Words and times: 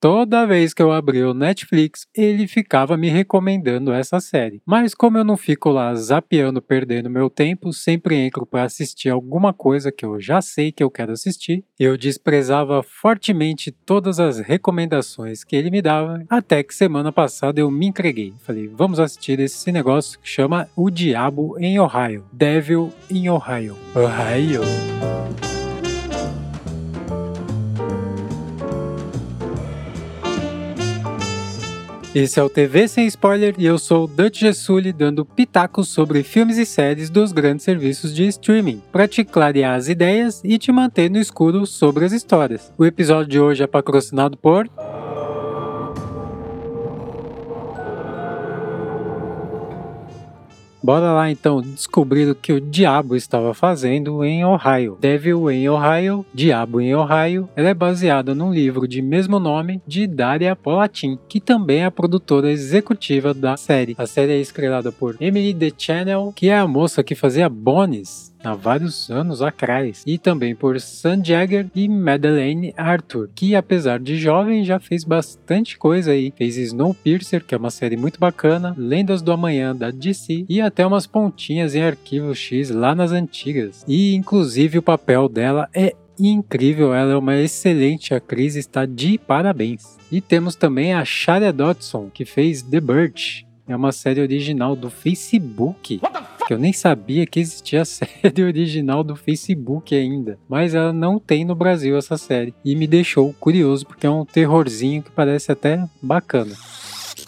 toda 0.00 0.46
vez 0.46 0.72
que 0.72 0.82
eu 0.82 0.92
abri 0.92 1.22
o 1.22 1.34
Netflix, 1.34 2.06
ele 2.14 2.46
ficava 2.46 2.96
me 2.96 3.08
recomendando 3.08 3.92
essa 3.92 4.20
série. 4.20 4.62
Mas 4.66 4.94
como 4.94 5.18
eu 5.18 5.24
não 5.24 5.36
fico 5.36 5.70
lá 5.70 5.94
zapeando, 5.94 6.62
perdendo 6.62 7.10
meu 7.10 7.28
tempo, 7.28 7.72
sempre 7.72 8.16
entro 8.16 8.46
para 8.46 8.64
assistir 8.64 9.08
alguma 9.08 9.52
coisa 9.52 9.92
que 9.92 10.04
eu 10.04 10.20
já 10.20 10.40
sei 10.40 10.72
que 10.72 10.82
eu 10.82 10.90
quero 10.90 11.12
assistir, 11.12 11.64
eu 11.78 11.96
desprezava 11.96 12.82
fortemente 12.82 13.70
todas 13.70 14.20
as 14.20 14.38
recomendações 14.38 15.44
que 15.44 15.56
ele 15.56 15.70
me 15.70 15.82
dava, 15.82 16.24
até 16.28 16.62
que 16.62 16.74
semana 16.74 17.12
passada 17.12 17.60
eu 17.60 17.70
me 17.70 17.86
entreguei. 17.86 18.34
Falei, 18.40 18.68
vamos 18.68 19.00
assistir 19.00 19.40
esse 19.40 19.70
negócio 19.72 20.18
que 20.18 20.28
chama 20.28 20.68
O 20.76 20.90
Diabo 20.90 21.56
em 21.58 21.78
Ohio. 21.78 22.24
Devil 22.32 22.92
in 23.10 23.28
Ohio. 23.28 23.76
Ohio. 23.94 24.62
Esse 32.14 32.40
é 32.40 32.42
o 32.42 32.48
TV 32.48 32.88
Sem 32.88 33.06
Spoiler 33.06 33.54
e 33.58 33.66
eu 33.66 33.78
sou 33.78 34.04
o 34.04 34.06
Dutch 34.06 34.40
Gessulli 34.40 34.94
dando 34.94 35.26
pitacos 35.26 35.88
sobre 35.88 36.22
filmes 36.22 36.56
e 36.56 36.64
séries 36.64 37.10
dos 37.10 37.32
grandes 37.32 37.64
serviços 37.64 38.14
de 38.14 38.26
streaming, 38.26 38.82
para 38.90 39.06
te 39.06 39.22
clarear 39.22 39.76
as 39.76 39.88
ideias 39.88 40.40
e 40.42 40.56
te 40.56 40.72
manter 40.72 41.10
no 41.10 41.18
escuro 41.18 41.66
sobre 41.66 42.06
as 42.06 42.12
histórias. 42.12 42.72
O 42.78 42.86
episódio 42.86 43.30
de 43.30 43.38
hoje 43.38 43.62
é 43.62 43.66
patrocinado 43.66 44.38
por. 44.38 44.70
Bora 50.88 51.12
lá 51.12 51.30
então 51.30 51.60
descobrir 51.60 52.30
o 52.30 52.34
que 52.34 52.50
o 52.50 52.58
diabo 52.58 53.14
estava 53.14 53.52
fazendo 53.52 54.24
em 54.24 54.42
Ohio. 54.42 54.96
Devil 54.98 55.50
em 55.50 55.68
Ohio, 55.68 56.24
Diabo 56.32 56.80
em 56.80 56.94
Ohio, 56.94 57.46
ela 57.54 57.68
é 57.68 57.74
baseada 57.74 58.34
num 58.34 58.50
livro 58.50 58.88
de 58.88 59.02
mesmo 59.02 59.38
nome 59.38 59.82
de 59.86 60.06
Daria 60.06 60.56
Polatin, 60.56 61.18
que 61.28 61.42
também 61.42 61.80
é 61.80 61.84
a 61.84 61.90
produtora 61.90 62.50
executiva 62.50 63.34
da 63.34 63.54
série. 63.58 63.94
A 63.98 64.06
série 64.06 64.32
é 64.32 64.40
estrelada 64.40 64.90
por 64.90 65.14
Emily 65.20 65.52
DeChannel, 65.52 66.32
que 66.34 66.48
é 66.48 66.56
a 66.56 66.66
moça 66.66 67.04
que 67.04 67.14
fazia 67.14 67.50
Bones 67.50 68.27
há 68.48 68.54
vários 68.54 69.10
anos 69.10 69.42
atrás, 69.42 70.02
e 70.06 70.18
também 70.18 70.54
por 70.54 70.80
Sam 70.80 71.24
Jagger 71.24 71.70
e 71.74 71.88
Madeleine 71.88 72.74
Arthur, 72.76 73.30
que 73.34 73.54
apesar 73.54 73.98
de 73.98 74.16
jovem 74.16 74.64
já 74.64 74.78
fez 74.78 75.04
bastante 75.04 75.78
coisa 75.78 76.12
aí. 76.12 76.32
Fez 76.36 76.56
Snowpiercer, 76.56 77.44
que 77.44 77.54
é 77.54 77.58
uma 77.58 77.70
série 77.70 77.96
muito 77.96 78.18
bacana, 78.18 78.74
Lendas 78.76 79.22
do 79.22 79.32
Amanhã 79.32 79.74
da 79.74 79.90
DC 79.90 80.46
e 80.48 80.60
até 80.60 80.86
umas 80.86 81.06
pontinhas 81.06 81.74
em 81.74 81.82
Arquivo 81.82 82.34
X 82.34 82.70
lá 82.70 82.94
nas 82.94 83.12
antigas. 83.12 83.84
E 83.86 84.14
inclusive 84.14 84.78
o 84.78 84.82
papel 84.82 85.28
dela 85.28 85.68
é 85.74 85.94
incrível, 86.18 86.92
ela 86.92 87.12
é 87.12 87.16
uma 87.16 87.36
excelente 87.36 88.12
atriz, 88.12 88.56
está 88.56 88.84
de 88.84 89.18
parabéns. 89.18 89.96
E 90.10 90.20
temos 90.20 90.56
também 90.56 90.94
a 90.94 91.04
Sharia 91.04 91.52
Dodson, 91.52 92.10
que 92.12 92.24
fez 92.24 92.62
The 92.62 92.80
Bird, 92.80 93.46
é 93.68 93.76
uma 93.76 93.92
série 93.92 94.22
original 94.22 94.74
do 94.74 94.88
Facebook. 94.88 96.00
Que 96.48 96.54
eu 96.54 96.58
nem 96.58 96.72
sabia 96.72 97.26
que 97.26 97.40
existia 97.40 97.82
a 97.82 97.84
série 97.84 98.42
original 98.42 99.04
do 99.04 99.14
Facebook 99.14 99.94
ainda. 99.94 100.38
Mas 100.48 100.74
ela 100.74 100.94
não 100.94 101.18
tem 101.18 101.44
no 101.44 101.54
Brasil 101.54 101.94
essa 101.94 102.16
série. 102.16 102.54
E 102.64 102.74
me 102.74 102.86
deixou 102.86 103.34
curioso 103.34 103.84
porque 103.84 104.06
é 104.06 104.10
um 104.10 104.24
terrorzinho 104.24 105.02
que 105.02 105.10
parece 105.10 105.52
até 105.52 105.86
bacana. 106.00 106.54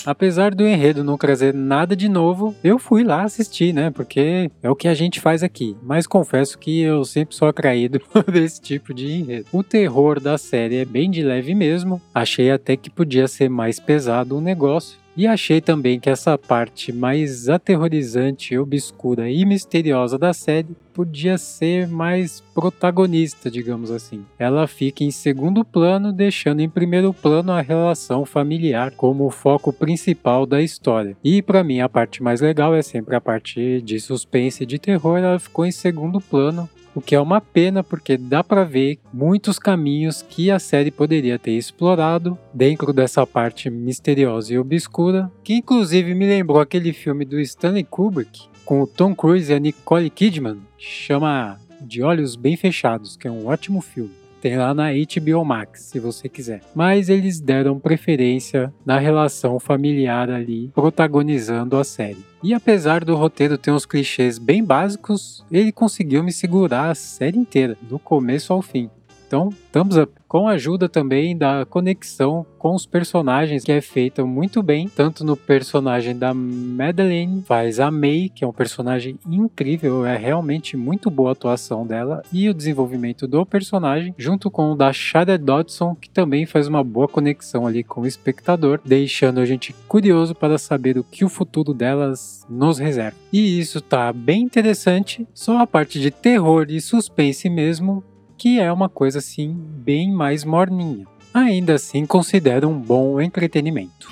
Apesar 0.06 0.54
do 0.54 0.66
enredo 0.66 1.04
não 1.04 1.18
trazer 1.18 1.52
nada 1.52 1.94
de 1.94 2.08
novo, 2.08 2.54
eu 2.64 2.78
fui 2.78 3.04
lá 3.04 3.22
assistir, 3.24 3.74
né? 3.74 3.90
Porque 3.90 4.50
é 4.62 4.70
o 4.70 4.76
que 4.76 4.88
a 4.88 4.94
gente 4.94 5.20
faz 5.20 5.42
aqui. 5.42 5.76
Mas 5.82 6.06
confesso 6.06 6.58
que 6.58 6.80
eu 6.80 7.04
sempre 7.04 7.36
sou 7.36 7.48
atraído 7.48 8.00
por 8.10 8.34
esse 8.34 8.58
tipo 8.58 8.94
de 8.94 9.12
enredo. 9.12 9.46
O 9.52 9.62
terror 9.62 10.18
da 10.18 10.38
série 10.38 10.76
é 10.76 10.84
bem 10.86 11.10
de 11.10 11.22
leve 11.22 11.54
mesmo. 11.54 12.00
Achei 12.14 12.50
até 12.50 12.74
que 12.74 12.88
podia 12.88 13.28
ser 13.28 13.50
mais 13.50 13.78
pesado 13.78 14.38
o 14.38 14.40
negócio. 14.40 14.99
E 15.16 15.26
achei 15.26 15.60
também 15.60 15.98
que 15.98 16.08
essa 16.08 16.38
parte 16.38 16.92
mais 16.92 17.48
aterrorizante, 17.48 18.56
obscura 18.56 19.28
e 19.30 19.44
misteriosa 19.44 20.18
da 20.18 20.32
série 20.32 20.76
podia 20.92 21.36
ser 21.38 21.88
mais 21.88 22.42
protagonista, 22.54 23.50
digamos 23.50 23.90
assim. 23.90 24.24
Ela 24.38 24.66
fica 24.66 25.02
em 25.02 25.10
segundo 25.10 25.64
plano, 25.64 26.12
deixando 26.12 26.60
em 26.60 26.68
primeiro 26.68 27.12
plano 27.12 27.52
a 27.52 27.60
relação 27.60 28.24
familiar 28.24 28.92
como 28.92 29.26
o 29.26 29.30
foco 29.30 29.72
principal 29.72 30.46
da 30.46 30.62
história. 30.62 31.16
E 31.24 31.42
para 31.42 31.64
mim 31.64 31.80
a 31.80 31.88
parte 31.88 32.22
mais 32.22 32.40
legal 32.40 32.74
é 32.74 32.82
sempre 32.82 33.16
a 33.16 33.20
parte 33.20 33.80
de 33.82 33.98
suspense 33.98 34.62
e 34.62 34.66
de 34.66 34.78
terror, 34.78 35.18
ela 35.18 35.38
ficou 35.38 35.64
em 35.64 35.72
segundo 35.72 36.20
plano, 36.20 36.68
o 36.94 37.00
que 37.00 37.14
é 37.14 37.20
uma 37.20 37.40
pena 37.40 37.82
porque 37.82 38.16
dá 38.16 38.42
para 38.42 38.64
ver 38.64 38.98
muitos 39.12 39.58
caminhos 39.58 40.22
que 40.22 40.50
a 40.50 40.58
série 40.58 40.90
poderia 40.90 41.38
ter 41.38 41.52
explorado 41.52 42.38
dentro 42.52 42.92
dessa 42.92 43.26
parte 43.26 43.70
misteriosa 43.70 44.52
e 44.52 44.58
obscura, 44.58 45.30
que 45.44 45.54
inclusive 45.54 46.14
me 46.14 46.26
lembrou 46.26 46.60
aquele 46.60 46.92
filme 46.92 47.24
do 47.24 47.40
Stanley 47.40 47.84
Kubrick 47.84 48.48
com 48.64 48.82
o 48.82 48.86
Tom 48.86 49.14
Cruise 49.14 49.50
e 49.50 49.54
a 49.54 49.58
Nicole 49.58 50.10
Kidman, 50.10 50.58
que 50.76 50.84
chama 50.84 51.58
De 51.80 52.02
Olhos 52.02 52.36
Bem 52.36 52.56
Fechados, 52.56 53.16
que 53.16 53.26
é 53.26 53.30
um 53.30 53.46
ótimo 53.46 53.80
filme. 53.80 54.19
Tem 54.40 54.56
lá 54.56 54.72
na 54.72 54.88
HBO 54.92 55.44
Max, 55.44 55.82
se 55.82 56.00
você 56.00 56.28
quiser. 56.28 56.62
Mas 56.74 57.08
eles 57.08 57.40
deram 57.40 57.78
preferência 57.78 58.72
na 58.84 58.98
relação 58.98 59.60
familiar 59.60 60.30
ali, 60.30 60.70
protagonizando 60.74 61.76
a 61.76 61.84
série. 61.84 62.24
E 62.42 62.54
apesar 62.54 63.04
do 63.04 63.14
roteiro 63.14 63.58
ter 63.58 63.70
uns 63.70 63.84
clichês 63.84 64.38
bem 64.38 64.64
básicos, 64.64 65.44
ele 65.52 65.70
conseguiu 65.70 66.22
me 66.22 66.32
segurar 66.32 66.90
a 66.90 66.94
série 66.94 67.38
inteira, 67.38 67.76
do 67.82 67.98
começo 67.98 68.52
ao 68.52 68.62
fim. 68.62 68.88
Então, 69.30 69.48
thumbs 69.70 69.96
up. 69.96 70.12
Com 70.26 70.48
a 70.48 70.52
ajuda 70.52 70.88
também 70.88 71.36
da 71.36 71.64
conexão 71.64 72.44
com 72.58 72.74
os 72.74 72.84
personagens, 72.84 73.62
que 73.62 73.70
é 73.70 73.80
feita 73.80 74.24
muito 74.26 74.60
bem, 74.60 74.88
tanto 74.88 75.24
no 75.24 75.36
personagem 75.36 76.16
da 76.16 76.34
Madeline, 76.34 77.42
faz 77.46 77.78
a 77.78 77.92
May, 77.92 78.28
que 78.28 78.44
é 78.44 78.46
um 78.46 78.52
personagem 78.52 79.18
incrível, 79.28 80.04
é 80.04 80.16
realmente 80.16 80.76
muito 80.76 81.10
boa 81.10 81.30
a 81.30 81.32
atuação 81.32 81.86
dela, 81.86 82.22
e 82.32 82.48
o 82.48 82.54
desenvolvimento 82.54 83.26
do 83.28 83.46
personagem, 83.46 84.14
junto 84.18 84.50
com 84.50 84.72
o 84.72 84.76
da 84.76 84.92
Shada 84.92 85.38
Dodson, 85.38 85.94
que 85.94 86.10
também 86.10 86.44
faz 86.44 86.66
uma 86.66 86.82
boa 86.82 87.06
conexão 87.06 87.66
ali 87.66 87.84
com 87.84 88.02
o 88.02 88.06
espectador, 88.06 88.80
deixando 88.84 89.38
a 89.38 89.46
gente 89.46 89.72
curioso 89.86 90.34
para 90.34 90.58
saber 90.58 90.98
o 90.98 91.04
que 91.04 91.24
o 91.24 91.28
futuro 91.28 91.72
delas 91.72 92.44
nos 92.48 92.78
reserva. 92.78 93.16
E 93.32 93.60
isso 93.60 93.80
tá 93.80 94.12
bem 94.12 94.42
interessante, 94.42 95.26
só 95.32 95.58
a 95.58 95.66
parte 95.66 96.00
de 96.00 96.10
terror 96.10 96.66
e 96.68 96.80
suspense 96.80 97.48
mesmo 97.48 98.04
que 98.40 98.58
é 98.58 98.72
uma 98.72 98.88
coisa 98.88 99.18
assim 99.18 99.54
bem 99.54 100.10
mais 100.10 100.46
morninha. 100.46 101.06
Ainda 101.34 101.74
assim, 101.74 102.06
considero 102.06 102.70
um 102.70 102.80
bom 102.80 103.20
entretenimento. 103.20 104.08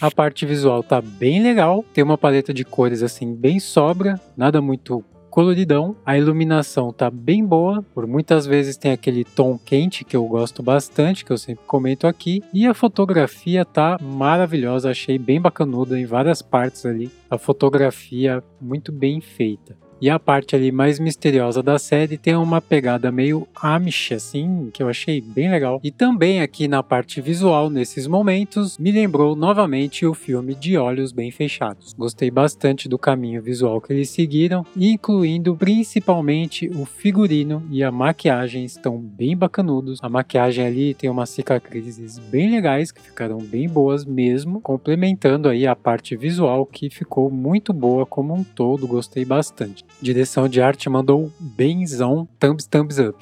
A 0.00 0.10
parte 0.10 0.46
visual 0.46 0.82
tá 0.82 1.02
bem 1.02 1.42
legal, 1.42 1.84
tem 1.92 2.02
uma 2.02 2.16
paleta 2.16 2.54
de 2.54 2.64
cores 2.64 3.02
assim 3.02 3.34
bem 3.34 3.60
sobra, 3.60 4.18
nada 4.34 4.62
muito 4.62 5.04
coloridão. 5.28 5.94
A 6.06 6.16
iluminação 6.16 6.90
tá 6.90 7.10
bem 7.10 7.44
boa, 7.44 7.84
por 7.94 8.06
muitas 8.06 8.46
vezes 8.46 8.78
tem 8.78 8.92
aquele 8.92 9.24
tom 9.24 9.58
quente 9.62 10.06
que 10.06 10.16
eu 10.16 10.24
gosto 10.24 10.62
bastante, 10.62 11.22
que 11.22 11.30
eu 11.30 11.36
sempre 11.36 11.66
comento 11.66 12.06
aqui. 12.06 12.42
E 12.54 12.66
a 12.66 12.72
fotografia 12.72 13.62
tá 13.62 13.98
maravilhosa, 14.00 14.90
achei 14.90 15.18
bem 15.18 15.38
bacanuda 15.38 16.00
em 16.00 16.06
várias 16.06 16.40
partes 16.40 16.86
ali. 16.86 17.10
A 17.28 17.36
fotografia 17.36 18.42
muito 18.58 18.90
bem 18.90 19.20
feita. 19.20 19.76
E 20.00 20.08
a 20.08 20.16
parte 20.16 20.54
ali 20.54 20.70
mais 20.70 21.00
misteriosa 21.00 21.60
da 21.60 21.76
série 21.76 22.16
tem 22.16 22.36
uma 22.36 22.60
pegada 22.60 23.10
meio 23.10 23.48
Amish, 23.52 24.12
assim, 24.12 24.70
que 24.72 24.80
eu 24.80 24.88
achei 24.88 25.20
bem 25.20 25.50
legal. 25.50 25.80
E 25.82 25.90
também 25.90 26.40
aqui 26.40 26.68
na 26.68 26.84
parte 26.84 27.20
visual, 27.20 27.68
nesses 27.68 28.06
momentos, 28.06 28.78
me 28.78 28.92
lembrou 28.92 29.34
novamente 29.34 30.06
o 30.06 30.14
filme 30.14 30.54
De 30.54 30.76
Olhos 30.76 31.10
Bem 31.10 31.32
Fechados. 31.32 31.94
Gostei 31.94 32.30
bastante 32.30 32.88
do 32.88 32.96
caminho 32.96 33.42
visual 33.42 33.80
que 33.80 33.92
eles 33.92 34.10
seguiram, 34.10 34.64
incluindo 34.76 35.56
principalmente 35.56 36.68
o 36.68 36.84
figurino 36.84 37.66
e 37.68 37.82
a 37.82 37.90
maquiagem 37.90 38.64
estão 38.64 38.98
bem 38.98 39.36
bacanudos. 39.36 39.98
A 40.00 40.08
maquiagem 40.08 40.64
ali 40.64 40.94
tem 40.94 41.10
umas 41.10 41.30
cicatrizes 41.30 42.20
bem 42.20 42.52
legais 42.52 42.92
que 42.92 43.02
ficaram 43.02 43.38
bem 43.38 43.68
boas 43.68 44.04
mesmo, 44.04 44.60
complementando 44.60 45.48
aí 45.48 45.66
a 45.66 45.74
parte 45.74 46.16
visual 46.16 46.64
que 46.64 46.88
ficou 46.88 47.28
muito 47.28 47.72
boa 47.72 48.06
como 48.06 48.32
um 48.32 48.44
todo, 48.44 48.86
gostei 48.86 49.24
bastante. 49.24 49.87
Direção 50.00 50.48
de 50.48 50.60
arte 50.60 50.88
mandou 50.88 51.32
benzão, 51.38 52.28
thumbs, 52.38 52.66
thumbs 52.66 52.98
up. 52.98 53.18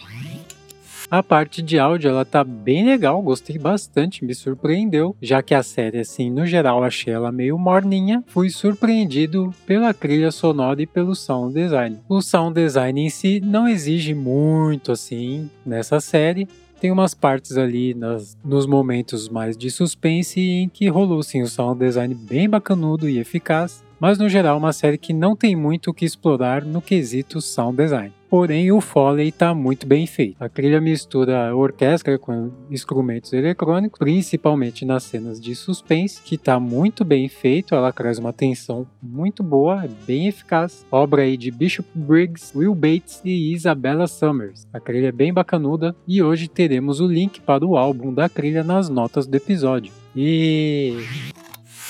A 1.08 1.22
parte 1.22 1.62
de 1.62 1.78
áudio 1.78 2.10
ela 2.10 2.24
tá 2.24 2.42
bem 2.42 2.84
legal, 2.84 3.22
gostei 3.22 3.56
bastante, 3.58 4.24
me 4.24 4.34
surpreendeu, 4.34 5.14
já 5.22 5.40
que 5.40 5.54
a 5.54 5.62
série 5.62 6.00
assim, 6.00 6.28
no 6.30 6.44
geral, 6.44 6.82
achei 6.82 7.12
ela 7.12 7.30
meio 7.30 7.56
morninha. 7.56 8.24
Fui 8.26 8.50
surpreendido 8.50 9.54
pela 9.64 9.94
trilha 9.94 10.32
sonora 10.32 10.82
e 10.82 10.86
pelo 10.86 11.14
sound 11.14 11.54
design. 11.54 12.00
O 12.08 12.20
sound 12.20 12.54
design 12.60 13.00
em 13.00 13.08
si 13.08 13.40
não 13.40 13.68
exige 13.68 14.14
muito 14.14 14.90
assim 14.90 15.48
nessa 15.64 16.00
série, 16.00 16.48
tem 16.80 16.90
umas 16.90 17.14
partes 17.14 17.56
ali 17.56 17.94
nas, 17.94 18.36
nos 18.44 18.66
momentos 18.66 19.28
mais 19.28 19.56
de 19.56 19.70
suspense 19.70 20.40
em 20.40 20.68
que 20.68 20.88
rolou 20.88 21.22
sim 21.22 21.40
o 21.40 21.46
sound 21.46 21.78
design 21.78 22.14
bem 22.14 22.48
bacanudo 22.48 23.08
e 23.08 23.18
eficaz. 23.18 23.85
Mas 23.98 24.18
no 24.18 24.28
geral 24.28 24.58
uma 24.58 24.72
série 24.72 24.98
que 24.98 25.12
não 25.12 25.36
tem 25.36 25.56
muito 25.56 25.90
o 25.90 25.94
que 25.94 26.04
explorar 26.04 26.64
no 26.64 26.82
quesito 26.82 27.40
sound 27.40 27.76
design. 27.76 28.12
Porém, 28.28 28.72
o 28.72 28.80
Foley 28.80 29.28
está 29.28 29.54
muito 29.54 29.86
bem 29.86 30.06
feito. 30.06 30.36
A 30.40 30.48
trilha 30.48 30.80
mistura 30.80 31.54
orquestra 31.54 32.18
com 32.18 32.50
instrumentos 32.70 33.32
eletrônicos, 33.32 33.98
principalmente 33.98 34.84
nas 34.84 35.04
cenas 35.04 35.40
de 35.40 35.54
suspense, 35.54 36.20
que 36.22 36.34
está 36.34 36.58
muito 36.58 37.04
bem 37.04 37.28
feito. 37.28 37.74
Ela 37.74 37.92
traz 37.92 38.18
uma 38.18 38.32
tensão 38.32 38.86
muito 39.00 39.44
boa, 39.44 39.84
é 39.84 39.88
bem 40.06 40.26
eficaz. 40.26 40.84
Obra 40.90 41.22
aí 41.22 41.36
de 41.36 41.52
Bishop 41.52 41.88
Briggs, 41.94 42.56
Will 42.56 42.74
Bates 42.74 43.22
e 43.24 43.52
Isabella 43.52 44.08
Summers. 44.08 44.66
A 44.72 44.80
trilha 44.80 45.06
é 45.08 45.12
bem 45.12 45.32
bacanuda 45.32 45.94
e 46.06 46.20
hoje 46.20 46.48
teremos 46.48 47.00
o 47.00 47.06
link 47.06 47.40
para 47.40 47.64
o 47.64 47.76
álbum 47.76 48.12
da 48.12 48.28
trilha 48.28 48.64
nas 48.64 48.88
notas 48.88 49.26
do 49.26 49.36
episódio. 49.36 49.92
E 50.14 50.96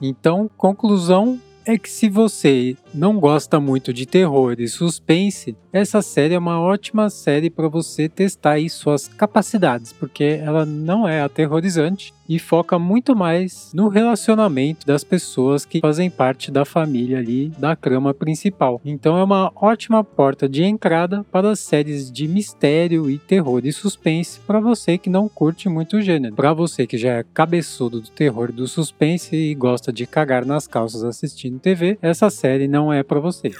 então, 0.03 0.51
conclusão 0.57 1.41
é 1.67 1.77
que 1.77 1.91
se 1.91 2.09
você 2.09 2.77
não 2.95 3.19
gosta 3.19 3.59
muito 3.59 3.93
de 3.93 4.07
terror 4.07 4.55
e 4.59 4.69
suspense, 4.69 5.57
essa 5.77 6.01
série 6.01 6.33
é 6.33 6.39
uma 6.39 6.59
ótima 6.59 7.11
série 7.11 7.51
para 7.51 7.69
você 7.69 8.09
testar 8.09 8.53
aí 8.53 8.71
suas 8.71 9.07
capacidades, 9.09 9.93
porque 9.93 10.41
ela 10.43 10.65
não 10.65 11.07
é 11.07 11.21
aterrorizante 11.21 12.15
e 12.27 12.39
foca 12.39 12.79
muito 12.79 13.15
mais 13.15 13.71
no 13.75 13.89
relacionamento 13.89 14.87
das 14.87 15.05
pessoas 15.05 15.67
que 15.67 15.81
fazem 15.81 16.11
parte 16.11 16.51
da 16.51 16.65
família 16.65 17.19
ali 17.19 17.51
da 17.59 17.77
trama 17.77 18.15
principal. 18.15 18.81
Então 18.85 19.19
é 19.19 19.23
uma 19.23 19.53
ótima 19.55 20.03
porta 20.03 20.49
de 20.49 20.65
entrada 20.65 21.25
para 21.31 21.55
séries 21.55 22.11
de 22.11 22.27
mistério 22.27 23.11
e 23.11 23.19
terror 23.19 23.61
e 23.65 23.73
suspense 23.73 24.41
para 24.41 24.59
você 24.59 24.97
que 24.97 25.11
não 25.11 25.29
curte 25.29 25.69
muito 25.69 25.99
o 25.99 26.03
gênero. 26.03 26.35
Para 26.35 26.55
você 26.55 26.87
que 26.87 26.97
já 26.97 27.19
é 27.19 27.25
cabeçudo 27.35 28.01
do 28.01 28.09
terror 28.09 28.49
e 28.49 28.55
do 28.55 28.67
suspense 28.67 29.37
e 29.37 29.55
gosta 29.55 29.93
de 29.93 30.07
cagar 30.07 30.47
nas 30.47 30.67
calças 30.67 31.05
assistindo 31.05 31.61
TV, 31.61 31.99
essa 32.01 32.31
série 32.31 32.67
não 32.67 32.91
é 32.91 33.03
para 33.03 33.21
você. 33.21 33.53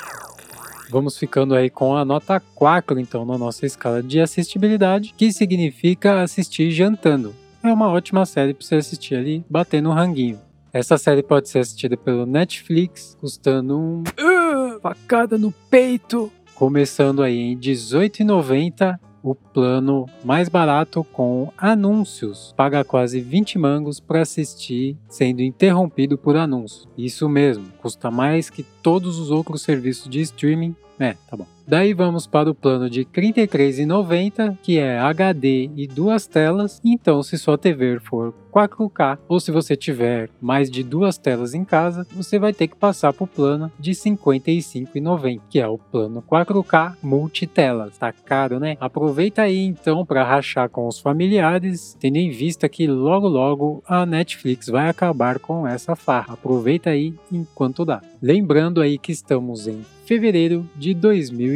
Vamos 0.89 1.19
ficando 1.19 1.55
aí 1.55 1.69
com 1.69 1.97
a 1.97 2.05
nota 2.05 2.41
4, 2.55 2.99
então, 3.01 3.25
na 3.25 3.37
nossa 3.37 3.67
escala 3.67 4.03
de 4.03 4.21
assistibilidade, 4.21 5.15
que 5.17 5.33
significa 5.33 6.23
assistir 6.23 6.71
jantando. 6.71 7.35
É 7.63 7.73
uma 7.73 7.89
ótima 7.89 8.25
série 8.25 8.55
para 8.55 8.65
você 8.65 8.77
assistir 8.77 9.17
ali, 9.17 9.45
batendo 9.51 9.91
um 9.91 9.93
ranguinho. 9.93 10.41
Essa 10.73 10.99
série 10.99 11.23
pode 11.23 11.49
ser 11.49 11.61
assistida 11.61 11.97
pelo 11.97 12.27
Netflix, 12.27 13.17
custando 13.21 13.79
um 13.79 14.03
uh, 14.03 14.81
facada 14.81 15.39
no 15.39 15.51
peito, 15.71 16.31
começando 16.55 17.23
aí 17.23 17.37
em 17.37 17.55
R$18,90 17.55 18.99
o 19.31 19.35
plano 19.35 20.07
mais 20.25 20.49
barato 20.49 21.05
com 21.13 21.53
anúncios. 21.57 22.55
Paga 22.57 22.85
quase 22.85 23.21
20 23.21 23.59
mangos 23.59 23.99
para 24.01 24.23
assistir 24.23 24.97
sendo 25.09 25.43
interrompido 25.43 26.17
por 26.17 26.37
anúncios. 26.37 26.89
Isso 26.97 27.29
mesmo, 27.29 27.67
custa 27.81 28.11
mais 28.11 28.49
que 28.51 28.63
todos 28.63 29.19
os 29.19 29.31
outros 29.31 29.63
serviços 29.63 30.09
de 30.09 30.21
streaming. 30.21 30.75
É, 30.99 31.15
tá 31.29 31.37
bom. 31.37 31.56
Daí 31.67 31.93
vamos 31.93 32.27
para 32.27 32.49
o 32.49 32.55
plano 32.55 32.89
de 32.89 33.01
R$ 33.01 33.09
33,90, 33.13 34.57
que 34.63 34.79
é 34.79 34.99
HD 34.99 35.71
e 35.75 35.87
duas 35.89 36.27
telas. 36.27 36.81
Então, 36.85 37.23
se 37.25 37.37
sua 37.37 37.59
TV 37.59 37.99
for 37.99 38.33
4K 38.57 39.19
ou 39.29 39.39
se 39.39 39.51
você 39.51 39.77
tiver 39.77 40.31
mais 40.41 40.71
de 40.71 40.83
duas 40.83 41.19
telas 41.19 41.53
em 41.53 41.65
casa, 41.65 42.07
você 42.15 42.39
vai 42.39 42.55
ter 42.55 42.69
que 42.69 42.77
passar 42.77 43.13
para 43.13 43.25
o 43.25 43.27
plano 43.27 43.71
de 43.79 43.91
R$ 43.91 43.97
55,90, 43.97 45.41
que 45.51 45.59
é 45.59 45.69
o 45.69 45.77
plano 45.77 46.23
4K 46.23 46.95
multitelas. 47.03 47.99
Tá 47.99 48.13
caro, 48.13 48.59
né? 48.59 48.77
Aproveita 48.81 49.43
aí 49.43 49.59
então 49.59 50.07
para 50.07 50.25
rachar 50.25 50.71
com 50.71 50.87
os 50.87 50.99
familiares, 50.99 51.97
tendo 52.01 52.17
em 52.17 52.31
vista 52.31 52.69
que 52.69 52.87
logo 52.87 53.29
logo 53.29 53.83
a 53.87 54.07
Netflix 54.07 54.69
vai 54.69 54.89
acabar 54.89 55.39
com 55.39 55.67
essa 55.67 55.95
farra. 55.95 56.33
Aproveita 56.35 56.91
aí 56.91 57.13
enquanto 57.31 57.85
dá. 57.85 58.01
Lembrando 58.23 58.81
aí 58.81 58.97
que 58.97 59.13
estamos 59.13 59.67
em 59.67 59.85
fevereiro 60.07 60.69
de 60.77 60.95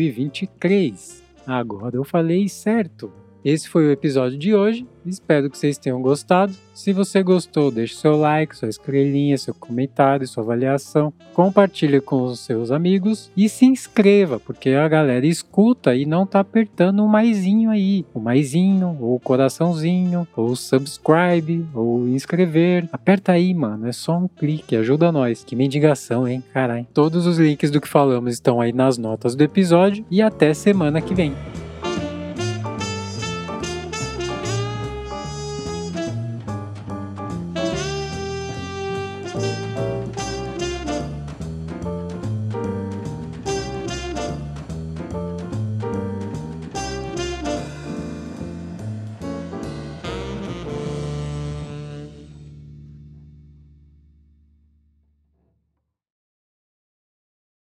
2023. 0.00 1.23
Agora 1.47 1.97
eu 1.97 2.05
falei 2.05 2.49
certo. 2.49 3.12
Esse 3.45 3.69
foi 3.69 3.87
o 3.87 3.91
episódio 3.91 4.39
de 4.39 4.55
hoje. 4.55 4.87
Espero 5.05 5.49
que 5.49 5.57
vocês 5.57 5.79
tenham 5.79 6.01
gostado. 6.03 6.53
Se 6.75 6.93
você 6.93 7.23
gostou, 7.23 7.71
deixe 7.71 7.95
seu 7.95 8.17
like, 8.17 8.57
sua 8.57 8.69
estrelinha, 8.69 9.39
seu 9.39 9.55
comentário, 9.55 10.27
sua 10.27 10.43
avaliação. 10.43 11.13
Compartilhe 11.33 12.01
com 12.01 12.25
os 12.25 12.41
seus 12.41 12.71
amigos 12.71 13.31
e 13.37 13.49
se 13.49 13.65
inscreva, 13.65 14.39
porque 14.39 14.71
a 14.71 14.87
galera 14.89 15.27
escuta 15.27 15.95
e 15.95 16.05
não 16.05 16.27
tá 16.27 16.41
apertando 16.41 17.01
o 17.05 17.09
maisinho 17.09 17.71
aí. 17.71 18.05
O 18.13 18.21
maisinho, 18.21 18.97
ou 19.01 19.17
o 19.17 19.21
coraçãozinho, 19.21 20.29
ou 20.37 20.55
subscribe, 20.55 21.67
ou 21.75 22.07
inscrever. 22.09 22.89
Aperta 22.93 23.33
aí, 23.33 23.55
mano. 23.55 23.87
É 23.87 23.93
só 23.93 24.19
um 24.19 24.29
clique, 24.29 24.77
ajuda 24.77 25.11
nós. 25.11 25.43
Que 25.45 25.57
mendigação, 25.57 26.29
hein, 26.29 26.43
caralho. 26.53 26.87
Todos 26.93 27.27
os 27.27 27.39
links 27.39 27.71
do 27.71 27.81
que 27.81 27.89
falamos 27.89 28.35
estão 28.35 28.61
aí 28.61 28.73
nas 28.73 28.99
notas 28.99 29.35
do 29.35 29.43
episódio 29.43 30.05
e 30.11 30.21
até 30.21 30.53
semana 30.53 31.01
que 31.01 31.15
vem. 31.15 31.35